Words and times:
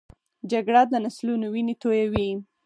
جګړه 0.51 0.81
د 0.91 0.93
نسلونو 1.03 1.45
وینې 1.53 1.75
تویوي 1.81 2.29